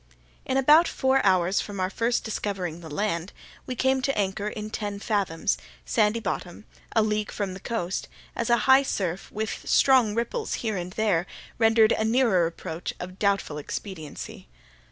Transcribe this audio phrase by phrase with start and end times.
[0.47, 3.33] In about four hours from our first discovering the land
[3.67, 8.49] we came to anchor in ten fathoms, sandy bottom, a league from the coast, as
[8.49, 11.27] a high surf, with strong ripples here and there,
[11.59, 14.47] rendered a nearer approach of doubtful expediency.